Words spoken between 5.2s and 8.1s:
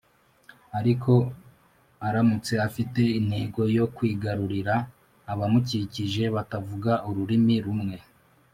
abamukikije batavuga ururimi rumwe